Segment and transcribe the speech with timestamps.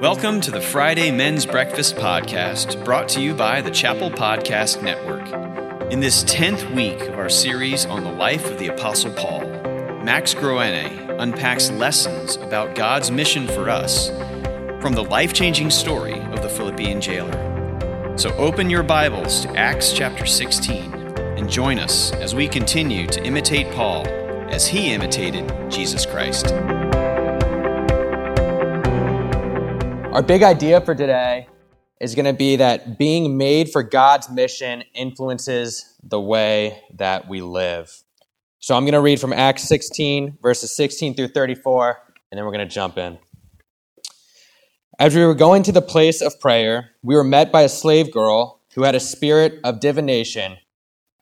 [0.00, 5.26] Welcome to the Friday Men's Breakfast Podcast, brought to you by the Chapel Podcast Network.
[5.90, 9.40] In this 10th week of our series on the life of the Apostle Paul,
[10.04, 14.10] Max Groene unpacks lessons about God's mission for us
[14.82, 18.18] from the life changing story of the Philippian jailer.
[18.18, 23.24] So open your Bibles to Acts chapter 16 and join us as we continue to
[23.24, 24.06] imitate Paul
[24.50, 26.52] as he imitated Jesus Christ.
[30.16, 31.46] Our big idea for today
[32.00, 37.42] is going to be that being made for God's mission influences the way that we
[37.42, 38.02] live.
[38.58, 41.98] So I'm going to read from Acts 16, verses 16 through 34,
[42.30, 43.18] and then we're going to jump in.
[44.98, 48.10] As we were going to the place of prayer, we were met by a slave
[48.10, 50.56] girl who had a spirit of divination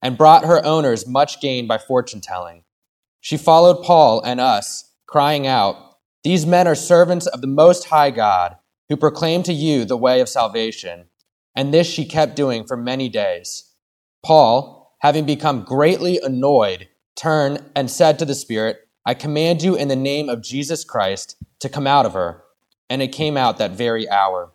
[0.03, 2.63] and brought her owners much gain by fortune telling.
[3.21, 8.13] She followed Paul and us, crying out, These men are servants of the Most High
[8.13, 8.55] God
[8.89, 11.07] who proclaimed to you the way of salvation.
[11.57, 13.73] And this she kept doing for many days.
[14.25, 19.89] Paul, having become greatly annoyed, turned and said to the Spirit, I command you in
[19.89, 22.43] the name of Jesus Christ to come out of her.
[22.91, 24.53] And it came out that very hour.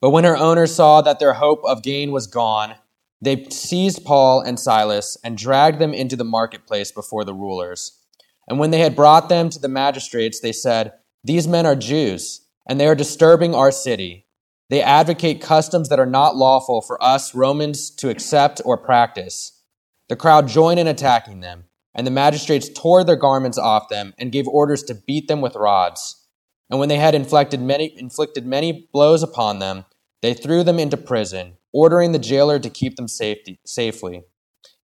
[0.00, 2.74] But when her owners saw that their hope of gain was gone,
[3.20, 7.98] they seized Paul and Silas and dragged them into the marketplace before the rulers.
[8.46, 10.92] And when they had brought them to the magistrates, they said,
[11.24, 14.26] These men are Jews and they are disturbing our city.
[14.70, 19.62] They advocate customs that are not lawful for us Romans to accept or practice.
[20.08, 24.30] The crowd joined in attacking them, and the magistrates tore their garments off them and
[24.30, 26.26] gave orders to beat them with rods.
[26.70, 29.86] And when they had inflicted many, inflicted many blows upon them,
[30.20, 34.24] they threw them into prison, ordering the jailer to keep them safety, safely.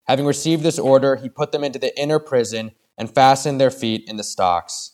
[0.07, 4.05] Having received this order, he put them into the inner prison and fastened their feet
[4.07, 4.94] in the stocks.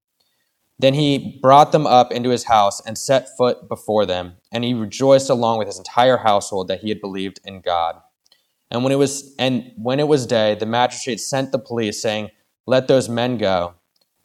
[0.81, 4.73] Then he brought them up into his house and set foot before them, and he
[4.73, 8.01] rejoiced along with his entire household that he had believed in God.
[8.71, 12.31] And when it was and when it was day, the magistrate sent the police, saying,
[12.65, 13.75] Let those men go.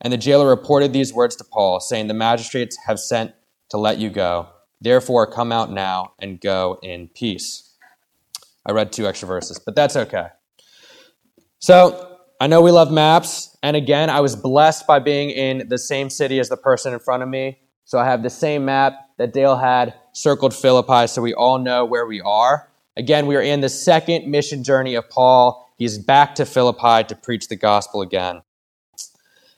[0.00, 3.34] And the jailer reported these words to Paul, saying, The magistrates have sent
[3.69, 4.49] to let you go.
[4.81, 7.75] Therefore, come out now and go in peace.
[8.65, 10.28] I read two extra verses, but that's okay.
[11.59, 13.57] So I know we love maps.
[13.63, 16.99] And again, I was blessed by being in the same city as the person in
[16.99, 17.59] front of me.
[17.85, 21.85] So I have the same map that Dale had circled Philippi so we all know
[21.85, 22.69] where we are.
[22.97, 25.73] Again, we are in the second mission journey of Paul.
[25.79, 28.43] He's back to Philippi to preach the gospel again.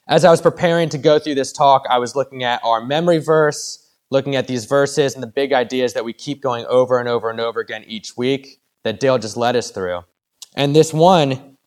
[0.07, 3.19] As I was preparing to go through this talk, I was looking at our memory
[3.19, 7.09] verse, looking at these verses and the big ideas that we keep going over and
[7.09, 10.03] over and over again each week that Dale just led us through.
[10.55, 11.57] And this one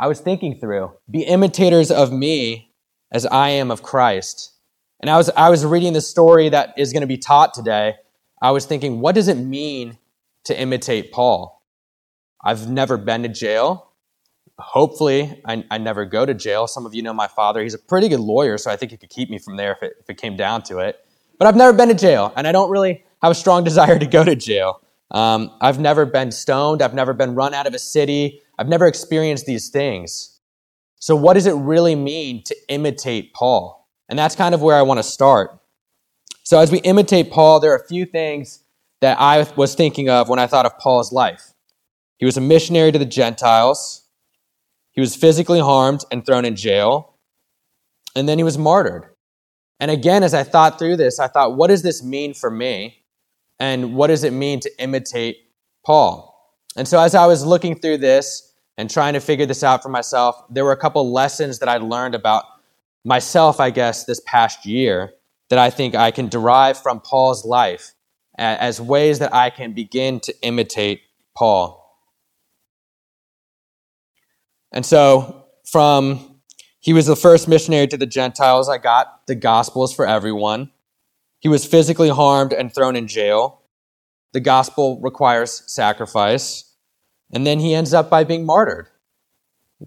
[0.00, 0.92] I was thinking through.
[1.10, 2.72] Be imitators of me
[3.12, 4.52] as I am of Christ.
[4.98, 7.96] And I was, I was reading the story that is going to be taught today.
[8.40, 9.98] I was thinking, what does it mean
[10.44, 11.62] to imitate Paul?
[12.42, 13.92] I've never been to jail.
[14.58, 16.66] Hopefully, I, I never go to jail.
[16.66, 17.62] Some of you know my father.
[17.62, 19.82] He's a pretty good lawyer, so I think he could keep me from there if
[19.82, 20.98] it, if it came down to it.
[21.38, 24.06] But I've never been to jail, and I don't really have a strong desire to
[24.06, 24.80] go to jail.
[25.10, 26.80] Um, I've never been stoned.
[26.80, 28.40] I've never been run out of a city.
[28.60, 30.38] I've never experienced these things.
[30.96, 33.88] So, what does it really mean to imitate Paul?
[34.10, 35.58] And that's kind of where I want to start.
[36.42, 38.62] So, as we imitate Paul, there are a few things
[39.00, 41.54] that I was thinking of when I thought of Paul's life.
[42.18, 44.04] He was a missionary to the Gentiles,
[44.90, 47.14] he was physically harmed and thrown in jail,
[48.14, 49.06] and then he was martyred.
[49.78, 53.04] And again, as I thought through this, I thought, what does this mean for me?
[53.58, 55.38] And what does it mean to imitate
[55.82, 56.30] Paul?
[56.76, 58.49] And so, as I was looking through this,
[58.80, 61.76] and trying to figure this out for myself, there were a couple lessons that I
[61.76, 62.44] learned about
[63.04, 65.12] myself, I guess, this past year.
[65.50, 67.92] that I think I can derive from Paul's life
[68.38, 71.00] as ways that I can begin to imitate
[71.36, 71.76] Paul.
[74.72, 76.40] And so, from
[76.78, 80.70] he was the first missionary to the Gentiles, I got the Gospels for everyone.
[81.40, 83.60] He was physically harmed and thrown in jail.
[84.32, 86.69] The gospel requires sacrifice.
[87.32, 88.88] And then he ends up by being martyred.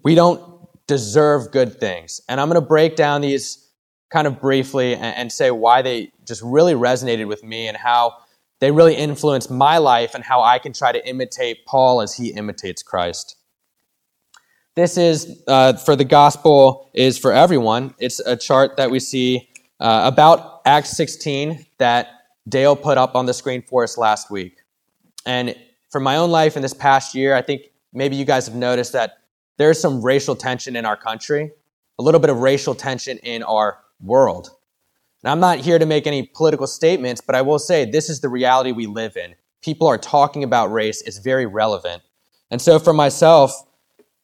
[0.03, 0.41] We don't
[0.87, 2.21] deserve good things.
[2.27, 3.69] And I'm going to break down these
[4.09, 8.17] kind of briefly and, and say why they just really resonated with me and how
[8.59, 12.29] they really influenced my life and how I can try to imitate Paul as he
[12.29, 13.35] imitates Christ.
[14.75, 17.93] This is uh, for the gospel is for everyone.
[17.99, 19.49] It's a chart that we see
[19.79, 22.07] uh, about Acts 16 that
[22.47, 24.57] Dale put up on the screen for us last week.
[25.25, 25.55] And
[25.93, 27.61] for my own life in this past year, I think
[27.93, 29.19] maybe you guys have noticed that
[29.59, 31.51] there's some racial tension in our country,
[31.99, 34.49] a little bit of racial tension in our world.
[35.23, 38.21] And I'm not here to make any political statements, but I will say this is
[38.21, 39.35] the reality we live in.
[39.61, 42.01] People are talking about race, it's very relevant.
[42.49, 43.53] And so for myself,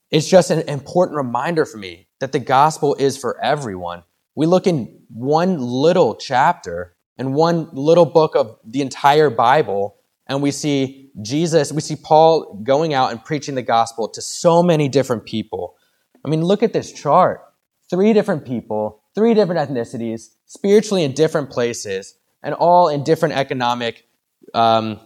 [0.10, 4.02] it's just an important reminder for me that the gospel is for everyone.
[4.34, 9.99] We look in one little chapter and one little book of the entire Bible,
[10.30, 14.62] and we see Jesus, we see Paul going out and preaching the gospel to so
[14.64, 15.76] many different people.
[16.24, 17.42] I mean, look at this chart
[17.90, 24.08] three different people, three different ethnicities, spiritually in different places, and all in different economic
[24.54, 25.00] um,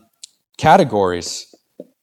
[0.57, 1.55] categories.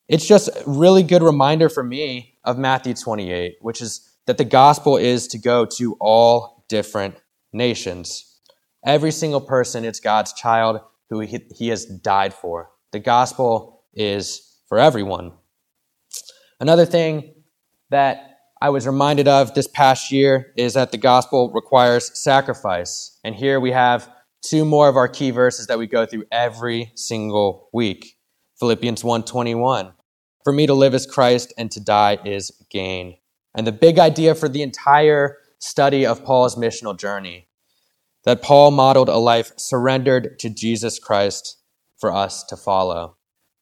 [0.09, 4.45] It's just a really good reminder for me of Matthew 28, which is that the
[4.45, 7.17] gospel is to go to all different
[7.53, 8.39] nations.
[8.85, 10.81] Every single person is God's child
[11.11, 12.71] who he, he has died for.
[12.93, 15.33] The gospel is for everyone.
[16.59, 17.35] Another thing
[17.91, 23.19] that I was reminded of this past year is that the gospel requires sacrifice.
[23.25, 24.11] And here we have
[24.43, 28.17] two more of our key verses that we go through every single week.
[28.59, 29.93] Philippians 1:21.
[30.45, 33.17] For me to live is Christ and to die is gain.
[33.55, 37.49] And the big idea for the entire study of Paul's missional journey
[38.25, 41.57] that Paul modeled a life surrendered to Jesus Christ
[42.01, 43.17] for us to follow.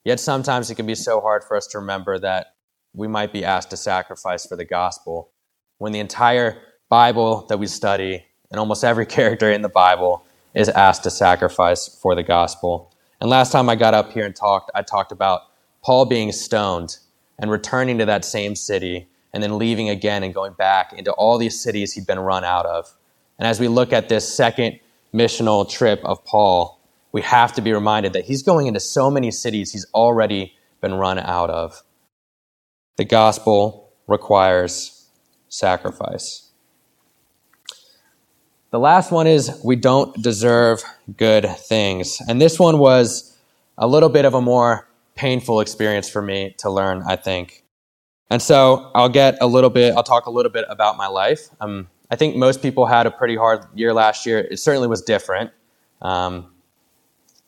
[0.05, 2.55] Yet sometimes it can be so hard for us to remember that
[2.95, 5.31] we might be asked to sacrifice for the gospel
[5.79, 10.25] when the entire Bible that we study and almost every character in the Bible
[10.55, 12.93] is asked to sacrifice for the gospel.
[13.21, 15.43] And last time I got up here and talked, I talked about
[15.85, 16.97] Paul being stoned
[17.39, 21.39] and returning to that same city and then leaving again and going back into all
[21.39, 22.97] these cities he'd been run out of.
[23.39, 24.81] And as we look at this second
[25.13, 26.78] missional trip of Paul,
[27.19, 30.95] we have to be reminded that he's going into so many cities he's already been
[30.95, 31.83] run out of.
[32.97, 35.09] The gospel requires
[35.49, 36.49] sacrifice.
[38.71, 40.81] The last one is we don't deserve
[41.17, 42.23] good things.
[42.29, 43.37] And this one was
[43.77, 47.65] a little bit of a more painful experience for me to learn, I think.
[48.31, 51.49] And so I'll get a little bit, I'll talk a little bit about my life.
[51.61, 54.39] Um, I think most people had a pretty hard year last year.
[54.39, 55.51] It certainly was different.
[56.01, 56.53] Um,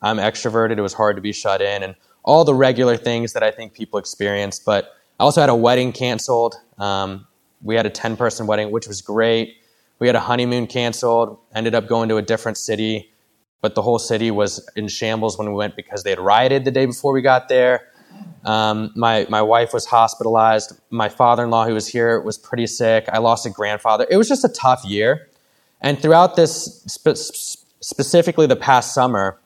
[0.03, 1.95] I'm extroverted, it was hard to be shut in, and
[2.25, 4.59] all the regular things that I think people experience.
[4.59, 6.57] But I also had a wedding canceled.
[6.79, 7.27] Um,
[7.63, 9.57] we had a 10 person wedding, which was great.
[9.99, 13.11] We had a honeymoon canceled, ended up going to a different city
[13.61, 16.71] but the whole city was in shambles when we went because they had rioted the
[16.71, 17.89] day before we got there.
[18.45, 20.73] Um, my my wife was hospitalized.
[20.89, 23.05] My father in law, who was here, was pretty sick.
[23.13, 24.07] I lost a grandfather.
[24.11, 25.29] It was just a tough year.
[25.83, 27.17] And throughout this, spe-
[27.81, 29.39] specifically the past summer,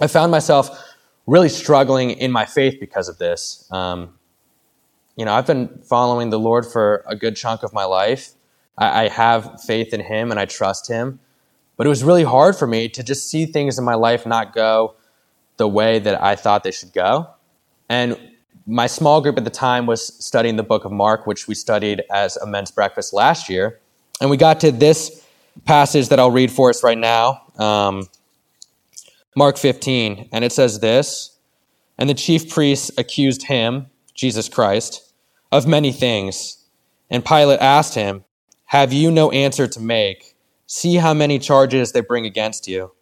[0.00, 0.94] I found myself
[1.26, 3.68] really struggling in my faith because of this.
[3.70, 4.18] Um,
[5.16, 8.32] you know, I've been following the Lord for a good chunk of my life.
[8.76, 11.20] I, I have faith in Him and I trust Him.
[11.76, 14.54] But it was really hard for me to just see things in my life not
[14.54, 14.94] go
[15.56, 17.28] the way that I thought they should go.
[17.88, 18.18] And
[18.66, 22.02] my small group at the time was studying the book of Mark, which we studied
[22.12, 23.80] as a men's breakfast last year.
[24.20, 25.24] And we got to this
[25.64, 28.08] passage that I'll read for us right now um,
[29.36, 30.28] Mark 15.
[30.32, 31.38] And it says this
[31.98, 35.12] And the chief priests accused him, Jesus Christ,
[35.50, 36.64] of many things.
[37.10, 38.24] And Pilate asked him,
[38.66, 40.36] Have you no answer to make?
[40.66, 42.92] See how many charges they bring against you.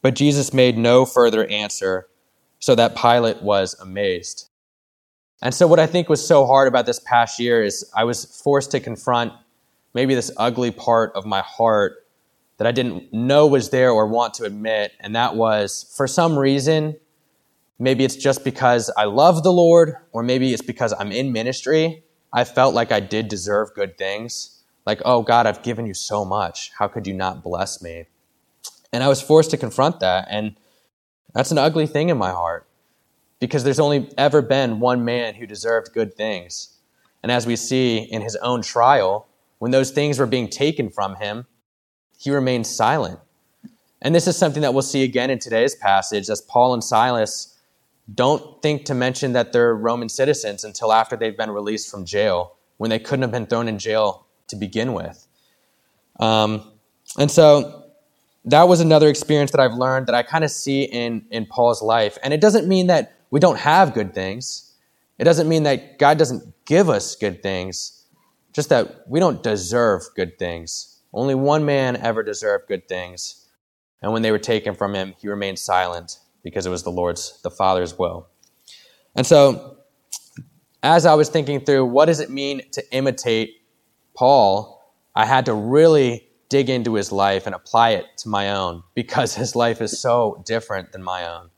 [0.00, 2.08] But Jesus made no further answer,
[2.60, 4.48] so that Pilate was amazed.
[5.42, 8.24] And so, what I think was so hard about this past year is I was
[8.24, 9.32] forced to confront
[9.94, 12.06] maybe this ugly part of my heart
[12.58, 14.92] that I didn't know was there or want to admit.
[15.00, 16.96] And that was, for some reason,
[17.78, 22.02] maybe it's just because I love the Lord, or maybe it's because I'm in ministry,
[22.32, 24.62] I felt like I did deserve good things.
[24.84, 26.72] Like, oh God, I've given you so much.
[26.78, 28.06] How could you not bless me?
[28.92, 30.26] And I was forced to confront that.
[30.30, 30.56] And
[31.34, 32.66] that's an ugly thing in my heart
[33.38, 36.74] because there's only ever been one man who deserved good things.
[37.22, 41.16] And as we see in his own trial, when those things were being taken from
[41.16, 41.46] him,
[42.18, 43.18] he remained silent.
[44.02, 47.56] And this is something that we'll see again in today's passage as Paul and Silas
[48.14, 52.56] don't think to mention that they're Roman citizens until after they've been released from jail,
[52.76, 55.26] when they couldn't have been thrown in jail to begin with.
[56.20, 56.72] Um,
[57.18, 57.84] and so
[58.44, 61.82] that was another experience that I've learned that I kind of see in, in Paul's
[61.82, 62.18] life.
[62.22, 64.74] And it doesn't mean that we don't have good things,
[65.18, 68.04] it doesn't mean that God doesn't give us good things,
[68.52, 70.97] just that we don't deserve good things.
[71.12, 73.46] Only one man ever deserved good things.
[74.02, 77.40] And when they were taken from him, he remained silent because it was the Lord's,
[77.42, 78.28] the Father's will.
[79.14, 79.78] And so,
[80.82, 83.62] as I was thinking through what does it mean to imitate
[84.14, 88.82] Paul, I had to really dig into his life and apply it to my own
[88.94, 91.50] because his life is so different than my own.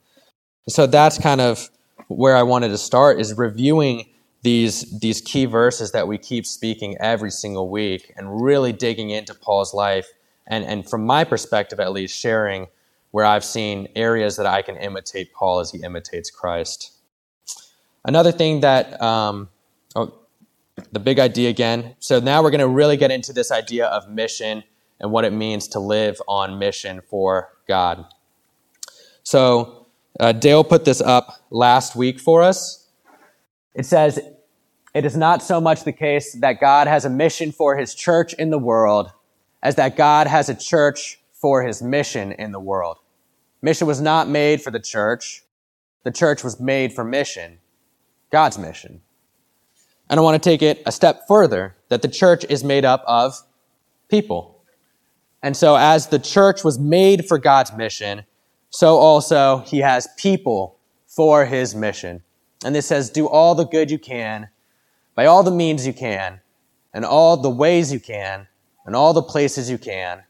[0.69, 1.71] So that's kind of
[2.09, 4.07] where I wanted to start is reviewing
[4.43, 9.35] these these key verses that we keep speaking every single week and really digging into
[9.35, 10.09] Paul's life
[10.47, 12.69] and and from my perspective at least sharing
[13.11, 16.93] where I've seen areas that I can imitate Paul as he imitates Christ.
[18.05, 19.49] Another thing that um,
[19.97, 20.15] oh,
[20.93, 21.95] the big idea again.
[21.99, 24.65] So now we're going to really get into this idea of mission
[25.01, 28.05] and what it means to live on mission for God.
[29.23, 29.87] So
[30.19, 32.80] uh, Dale put this up last week for us.
[33.75, 34.19] It says,
[34.95, 38.35] It is not so much the case that God has a mission for his church
[38.35, 39.13] in the world
[39.63, 42.99] as that God has a church for his mission in the world.
[43.63, 45.45] Mission was not made for the church,
[46.03, 47.59] the church was made for mission,
[48.31, 49.03] God's mission.
[50.09, 53.05] And I want to take it a step further that the church is made up
[53.07, 53.35] of
[54.09, 54.63] people.
[55.43, 58.25] And so, as the church was made for God's mission,
[58.71, 62.23] so also he has people for his mission.
[62.65, 64.49] And this says, do all the good you can,
[65.15, 66.41] by all the means you can,
[66.93, 68.47] and all the ways you can,
[68.85, 70.23] and all the places you can,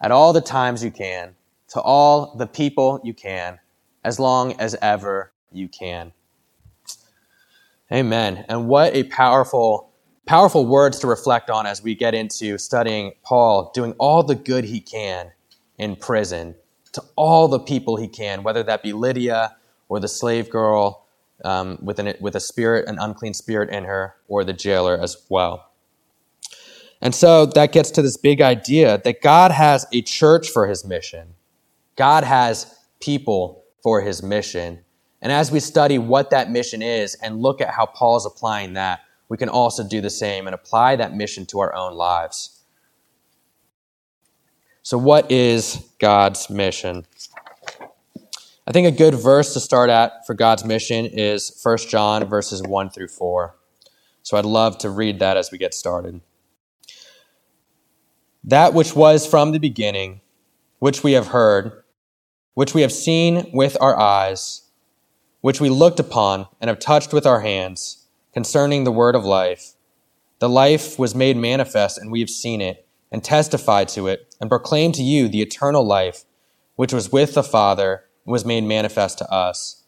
[0.00, 1.34] at all the times you can,
[1.68, 3.58] to all the people you can,
[4.04, 6.12] as long as ever you can.
[7.90, 8.44] Amen.
[8.48, 9.90] And what a powerful,
[10.26, 14.64] powerful words to reflect on as we get into studying Paul doing all the good
[14.64, 15.32] he can
[15.78, 16.54] in prison
[16.92, 19.56] to all the people he can, whether that be Lydia
[19.88, 21.05] or the slave girl
[21.44, 25.16] um, with, an, with a spirit, an unclean spirit in her, or the jailer as
[25.28, 25.70] well.
[27.00, 30.84] And so that gets to this big idea that God has a church for his
[30.84, 31.34] mission.
[31.94, 34.80] God has people for his mission.
[35.22, 38.74] And as we study what that mission is and look at how Paul is applying
[38.74, 42.62] that, we can also do the same and apply that mission to our own lives.
[44.82, 47.06] So, what is God's mission?
[48.68, 52.60] I think a good verse to start at for God's mission is 1 John verses
[52.62, 53.54] 1 through 4.
[54.24, 56.20] So, I'd love to read that as we get started.
[58.42, 60.20] That which was from the beginning,
[60.80, 61.84] which we have heard,
[62.54, 64.62] which we have seen with our eyes,
[65.42, 69.74] which we looked upon and have touched with our hands, concerning the word of life.
[70.40, 74.50] The life was made manifest, and we have seen it and testified to it and
[74.50, 76.24] proclaimed to you the eternal life
[76.74, 79.82] which was with the Father was made manifest to us.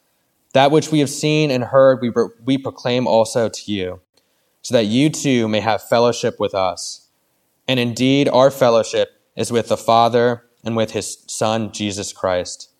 [0.54, 4.00] That which we have seen and heard, we, pro- we proclaim also to you,
[4.62, 7.09] so that you too may have fellowship with us.
[7.66, 12.71] And indeed, our fellowship is with the Father and with his Son, Jesus Christ.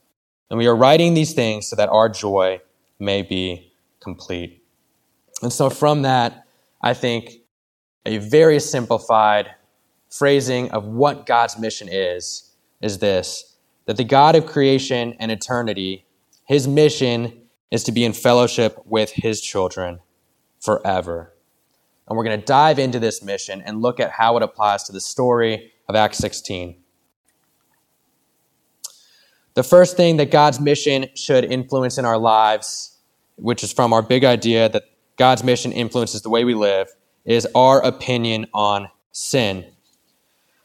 [0.51, 2.61] And we are writing these things so that our joy
[2.99, 4.63] may be complete.
[5.43, 6.47] And so, from that,
[6.81, 7.33] I think
[8.07, 9.51] a very simplified
[10.11, 12.51] phrasing of what God's mission is
[12.81, 13.48] is this
[13.89, 16.05] that the God of creation and eternity,
[16.45, 17.33] his mission
[17.71, 20.01] is to be in fellowship with his children
[20.61, 21.33] forever.
[22.07, 24.93] And we're going to dive into this mission and look at how it applies to
[24.93, 26.77] the story of Acts 16.
[29.55, 32.99] The first thing that God's mission should influence in our lives,
[33.37, 34.83] which is from our big idea that
[35.17, 36.89] God's mission influences the way we live,
[37.25, 39.65] is our opinion on sin.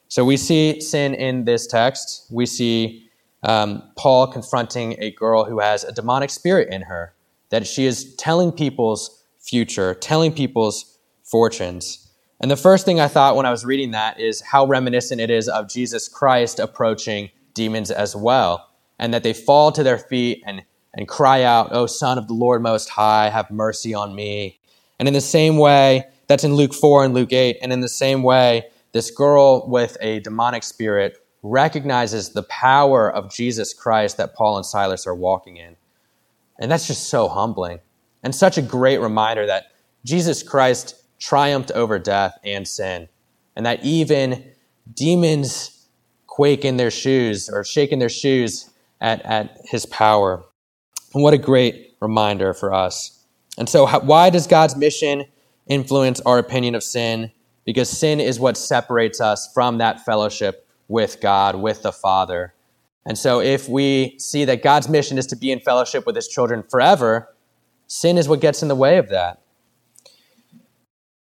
[0.09, 2.27] So we see sin in this text.
[2.29, 2.99] We see
[3.43, 7.13] um, Paul confronting a girl who has a demonic spirit in her,
[7.49, 12.09] that she is telling people's future, telling people's fortunes.
[12.39, 15.29] And the first thing I thought when I was reading that is how reminiscent it
[15.29, 18.69] is of Jesus Christ approaching demons as well,
[18.99, 22.33] and that they fall to their feet and, and cry out, O Son of the
[22.33, 24.59] Lord Most High, have mercy on me.
[24.99, 27.89] And in the same way, that's in Luke 4 and Luke 8, and in the
[27.89, 34.33] same way, this girl with a demonic spirit recognizes the power of Jesus Christ that
[34.33, 35.75] Paul and Silas are walking in.
[36.59, 37.79] And that's just so humbling
[38.23, 39.65] and such a great reminder that
[40.05, 43.07] Jesus Christ triumphed over death and sin,
[43.55, 44.43] and that even
[44.93, 45.87] demons
[46.27, 48.69] quake in their shoes or shake in their shoes
[48.99, 50.43] at, at his power.
[51.13, 53.25] And what a great reminder for us.
[53.57, 55.25] And so, how, why does God's mission
[55.67, 57.31] influence our opinion of sin?
[57.65, 62.53] Because sin is what separates us from that fellowship with God, with the Father.
[63.03, 66.27] And so, if we see that God's mission is to be in fellowship with his
[66.27, 67.33] children forever,
[67.87, 69.41] sin is what gets in the way of that.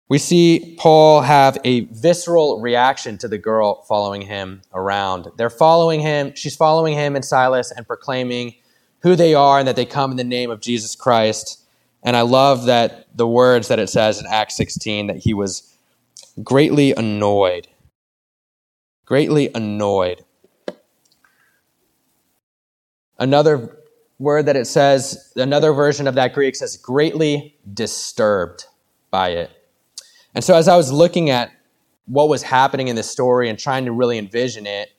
[0.09, 5.29] We see Paul have a visceral reaction to the girl following him around.
[5.37, 8.55] They're following him, she's following him and Silas and proclaiming
[9.03, 11.63] who they are and that they come in the name of Jesus Christ.
[12.03, 15.71] And I love that the words that it says in Acts 16 that he was
[16.43, 17.69] greatly annoyed.
[19.09, 20.23] Greatly annoyed.
[23.19, 23.79] Another
[24.19, 28.67] word that it says, another version of that Greek says greatly disturbed
[29.11, 29.51] by it.
[30.35, 31.51] And so as I was looking at
[32.05, 34.91] what was happening in this story and trying to really envision it,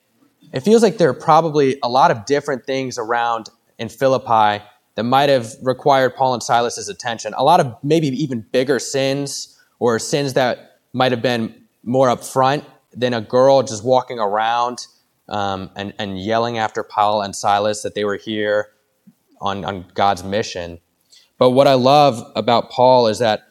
[0.52, 3.48] it feels like there are probably a lot of different things around
[3.78, 4.60] in Philippi
[4.96, 7.32] that might have required Paul and Silas's attention.
[7.36, 12.64] A lot of maybe even bigger sins or sins that might have been more upfront
[12.92, 14.86] than a girl just walking around
[15.28, 18.70] um, and, and yelling after Paul and Silas that they were here
[19.40, 20.80] on, on God's mission.
[21.38, 23.44] But what I love about Paul is that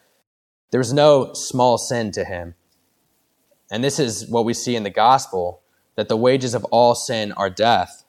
[0.71, 2.55] there's no small sin to him.
[3.71, 5.61] And this is what we see in the gospel
[5.95, 8.03] that the wages of all sin are death.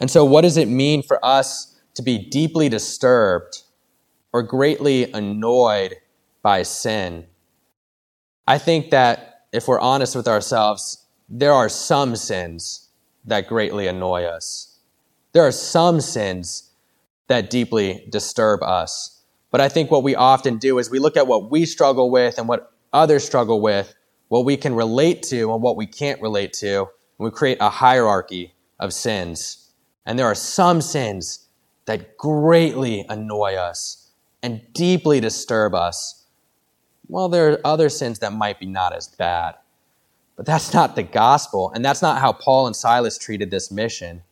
[0.00, 3.62] And so, what does it mean for us to be deeply disturbed
[4.32, 5.96] or greatly annoyed
[6.42, 7.26] by sin?
[8.46, 12.88] I think that if we're honest with ourselves, there are some sins
[13.24, 14.78] that greatly annoy us.
[15.32, 16.70] There are some sins
[17.28, 19.22] that deeply disturb us.
[19.50, 22.38] But I think what we often do is we look at what we struggle with
[22.38, 23.94] and what others struggle with,
[24.28, 27.70] what we can relate to and what we can't relate to, and we create a
[27.70, 29.72] hierarchy of sins.
[30.04, 31.48] And there are some sins
[31.86, 34.10] that greatly annoy us
[34.42, 36.25] and deeply disturb us.
[37.08, 39.54] Well, there are other sins that might be not as bad.
[40.36, 44.22] But that's not the gospel, and that's not how Paul and Silas treated this mission.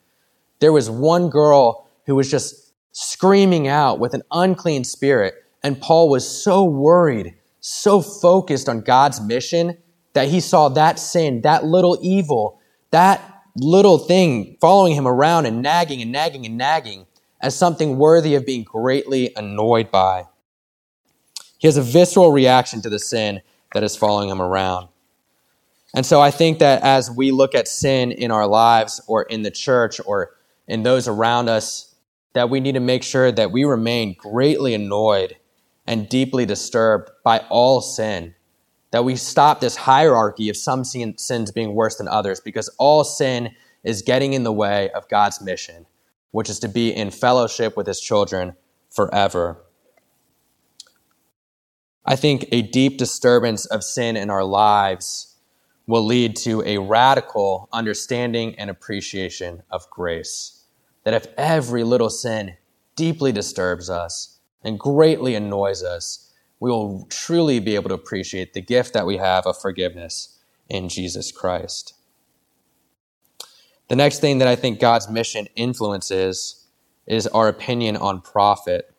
[0.60, 5.34] There was one girl who was just screaming out with an unclean spirit.
[5.62, 9.78] And Paul was so worried, so focused on God's mission
[10.12, 12.60] that he saw that sin, that little evil,
[12.90, 17.06] that little thing following him around and nagging and nagging and nagging
[17.40, 20.24] as something worthy of being greatly annoyed by.
[21.58, 24.88] He has a visceral reaction to the sin that is following him around.
[25.94, 29.42] And so I think that as we look at sin in our lives or in
[29.42, 30.34] the church or
[30.66, 31.94] in those around us,
[32.32, 35.36] that we need to make sure that we remain greatly annoyed
[35.86, 38.34] and deeply disturbed by all sin.
[38.90, 43.54] That we stop this hierarchy of some sins being worse than others because all sin
[43.84, 45.86] is getting in the way of God's mission,
[46.32, 48.56] which is to be in fellowship with his children
[48.90, 49.63] forever.
[52.06, 55.36] I think a deep disturbance of sin in our lives
[55.86, 60.64] will lead to a radical understanding and appreciation of grace
[61.04, 62.56] that if every little sin
[62.96, 68.60] deeply disturbs us and greatly annoys us, we will truly be able to appreciate the
[68.60, 70.38] gift that we have of forgiveness
[70.68, 71.94] in Jesus Christ.
[73.88, 76.66] The next thing that I think God's mission influences
[77.06, 78.93] is our opinion on profit.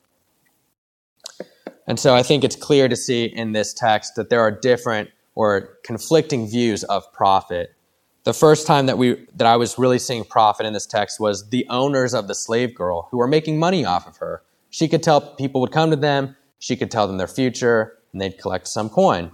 [1.88, 5.10] And so I think it's clear to see in this text that there are different
[5.36, 7.76] or conflicting views of profit
[8.26, 11.50] the first time that we that I was really seeing profit in this text was
[11.50, 14.44] the owners of the slave girl who were making money off of her.
[14.72, 18.20] She could tell people would come to them, she could tell them their future, and
[18.20, 19.32] they'd collect some coin.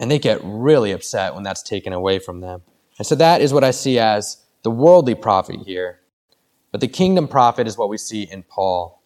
[0.00, 2.62] And they get really upset when that's taken away from them.
[2.98, 6.00] And so that is what I see as the worldly profit here.
[6.72, 9.02] But the kingdom profit is what we see in Paul.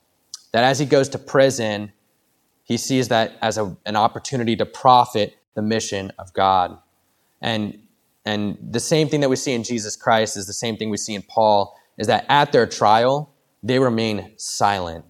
[0.52, 1.92] That as he goes to prison,
[2.68, 6.78] he sees that as a, an opportunity to profit the mission of God.
[7.40, 7.78] And
[8.26, 10.98] and the same thing that we see in Jesus Christ is the same thing we
[10.98, 15.06] see in Paul is that at their trial, they remain silent.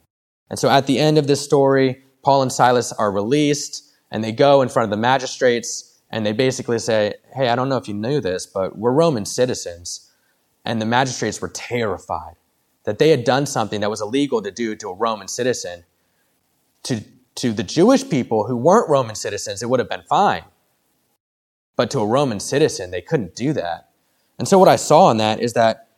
[0.49, 4.31] And so at the end of this story, Paul and Silas are released and they
[4.31, 7.89] go in front of the magistrates and they basically say, Hey, I don't know if
[7.89, 10.09] you knew this, but we're Roman citizens.
[10.65, 12.37] And the magistrates were terrified
[12.85, 15.85] that they had done something that was illegal to do to a Roman citizen.
[16.85, 17.03] To,
[17.39, 20.45] to the Jewish people who weren't Roman citizens, it would have been fine.
[21.77, 23.91] But to a Roman citizen, they couldn't do that.
[24.39, 25.89] And so, what I saw in that is that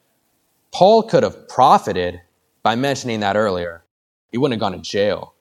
[0.72, 2.20] Paul could have profited
[2.62, 3.84] by mentioning that earlier.
[4.30, 5.34] He wouldn't have gone to jail.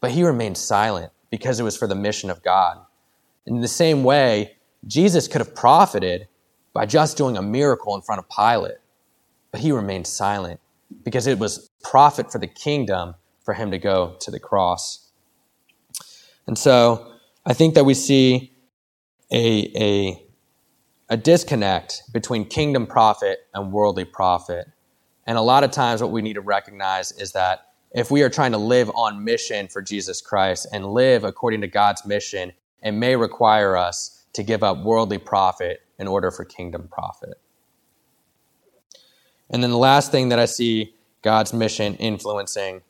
[0.00, 2.78] But he remained silent because it was for the mission of God.
[3.46, 6.28] In the same way, Jesus could have profited
[6.72, 8.78] by just doing a miracle in front of Pilate,
[9.50, 10.60] but he remained silent
[11.02, 15.10] because it was profit for the kingdom for him to go to the cross.
[16.46, 17.12] And so
[17.46, 18.52] I think that we see
[19.30, 20.26] a, a,
[21.10, 24.66] a disconnect between kingdom profit and worldly profit.
[25.26, 28.28] And a lot of times, what we need to recognize is that if we are
[28.28, 32.52] trying to live on mission for Jesus Christ and live according to God's mission,
[32.82, 37.40] it may require us to give up worldly profit in order for kingdom profit.
[39.48, 42.82] And then the last thing that I see God's mission influencing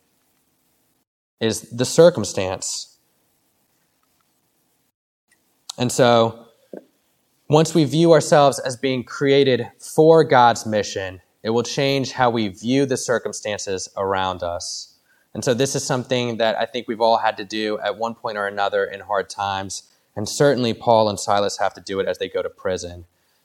[1.41, 2.99] is the circumstance.
[5.79, 6.47] And so,
[7.49, 12.49] once we view ourselves as being created for God's mission, it will change how we
[12.49, 14.97] view the circumstances around us.
[15.35, 18.15] And so, this is something that I think we've all had to do at one
[18.15, 19.91] point or another in hard times.
[20.17, 23.05] And certainly, Paul and Silas have to do it as they go to prison.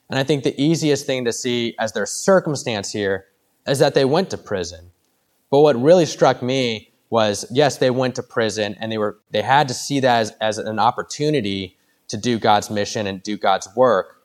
[0.09, 3.25] And I think the easiest thing to see as their circumstance here
[3.67, 4.91] is that they went to prison.
[5.51, 9.41] But what really struck me was yes, they went to prison and they were they
[9.41, 13.67] had to see that as, as an opportunity to do God's mission and do God's
[13.75, 14.23] work.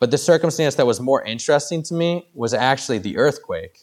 [0.00, 3.80] But the circumstance that was more interesting to me was actually the earthquake.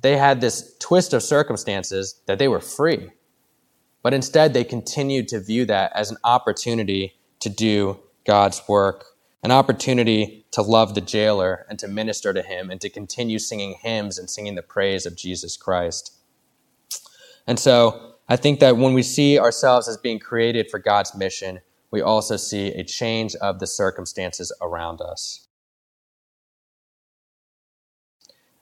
[0.00, 3.10] They had this twist of circumstances that they were free.
[4.02, 9.52] But instead, they continued to view that as an opportunity to do God's work an
[9.52, 14.18] opportunity to love the jailer and to minister to him and to continue singing hymns
[14.18, 16.15] and singing the praise of Jesus Christ.
[17.46, 21.60] And so I think that when we see ourselves as being created for God's mission,
[21.90, 25.46] we also see a change of the circumstances around us.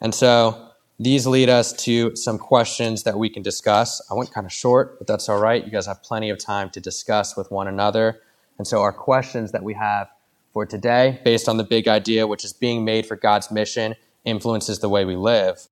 [0.01, 0.71] And so
[1.01, 4.03] these lead us to some questions that we can discuss.
[4.11, 5.65] I went kind of short, but that's all right.
[5.65, 8.21] You guys have plenty of time to discuss with one another.
[8.59, 10.09] And so our questions that we have
[10.53, 14.79] for today, based on the big idea, which is being made for God's mission, influences
[14.79, 15.69] the way we live.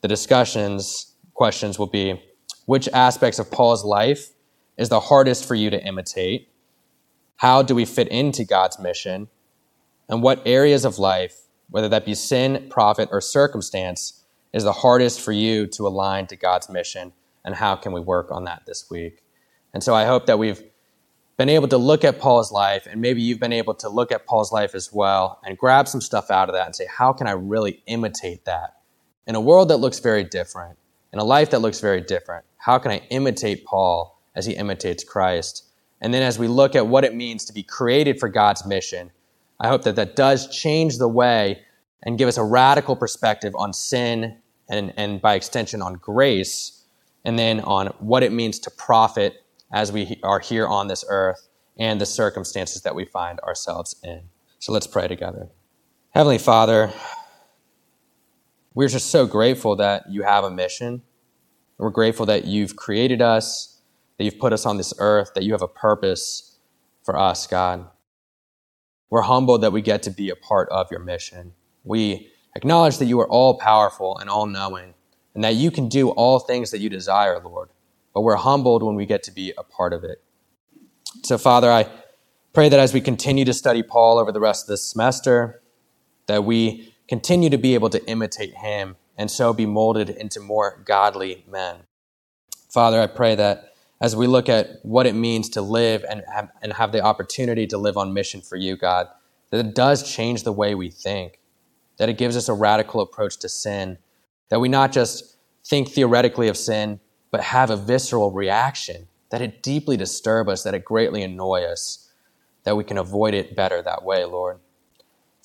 [0.00, 2.20] The discussions, questions will be
[2.68, 4.28] which aspects of Paul's life
[4.76, 6.50] is the hardest for you to imitate?
[7.36, 9.28] How do we fit into God's mission?
[10.06, 11.34] And what areas of life,
[11.70, 16.36] whether that be sin, profit, or circumstance, is the hardest for you to align to
[16.36, 17.14] God's mission?
[17.42, 19.22] And how can we work on that this week?
[19.72, 20.62] And so I hope that we've
[21.38, 24.26] been able to look at Paul's life, and maybe you've been able to look at
[24.26, 27.26] Paul's life as well and grab some stuff out of that and say, how can
[27.28, 28.76] I really imitate that?
[29.26, 30.78] In a world that looks very different,
[31.12, 35.04] in a life that looks very different, how can I imitate Paul as he imitates
[35.04, 35.64] Christ?
[36.00, 39.10] And then as we look at what it means to be created for God's mission,
[39.60, 41.62] I hope that that does change the way
[42.02, 44.36] and give us a radical perspective on sin
[44.68, 46.84] and, and by extension on grace,
[47.24, 49.42] and then on what it means to profit
[49.72, 54.20] as we are here on this earth and the circumstances that we find ourselves in.
[54.58, 55.48] So let's pray together.
[56.10, 56.92] Heavenly Father,
[58.78, 61.02] we're just so grateful that you have a mission.
[61.78, 63.80] We're grateful that you've created us,
[64.16, 66.60] that you've put us on this earth, that you have a purpose
[67.02, 67.88] for us, God.
[69.10, 71.54] We're humbled that we get to be a part of your mission.
[71.82, 74.94] We acknowledge that you are all powerful and all knowing,
[75.34, 77.70] and that you can do all things that you desire, Lord
[78.14, 80.22] but we're humbled when we get to be a part of it.
[81.24, 81.88] So, Father, I
[82.52, 85.62] pray that as we continue to study Paul over the rest of this semester,
[86.28, 90.80] that we continue to be able to imitate him and so be molded into more
[90.84, 91.78] godly men.
[92.68, 96.50] Father, I pray that as we look at what it means to live and have,
[96.62, 99.08] and have the opportunity to live on mission for you, God,
[99.50, 101.40] that it does change the way we think,
[101.96, 103.98] that it gives us a radical approach to sin,
[104.50, 109.62] that we not just think theoretically of sin, but have a visceral reaction, that it
[109.62, 112.10] deeply disturb us, that it greatly annoy us,
[112.64, 114.60] that we can avoid it better that way, Lord.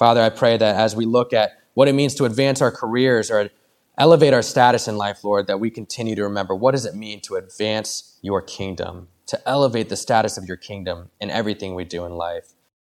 [0.03, 3.31] Father, I pray that as we look at what it means to advance our careers
[3.31, 3.49] or
[3.97, 7.21] elevate our status in life, Lord, that we continue to remember what does it mean
[7.21, 12.03] to advance your kingdom, to elevate the status of your kingdom in everything we do
[12.03, 12.49] in life.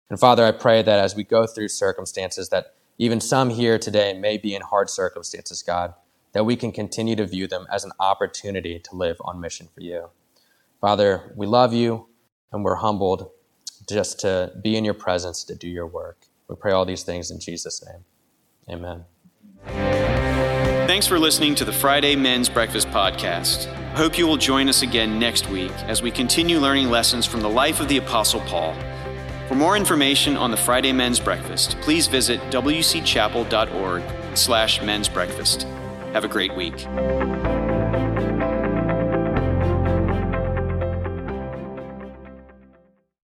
[0.10, 4.12] And Father, I pray that as we go through circumstances that even some here today
[4.12, 5.93] may be in hard circumstances, God,
[6.34, 9.80] that we can continue to view them as an opportunity to live on mission for
[9.80, 10.10] you.
[10.82, 12.08] Father, we love you
[12.52, 13.32] and we're humbled
[13.88, 16.27] just to be in your presence to do your work.
[16.48, 18.04] We pray all these things in Jesus' name.
[18.70, 19.06] Amen.
[20.88, 23.68] Thanks for listening to the Friday Men's Breakfast Podcast.
[23.68, 27.42] I hope you will join us again next week as we continue learning lessons from
[27.42, 28.74] the life of the Apostle Paul.
[29.48, 34.04] For more information on the Friday Men's Breakfast, please visit wcchapel.org
[34.38, 35.64] slash men's breakfast.
[36.14, 36.86] Have a great week.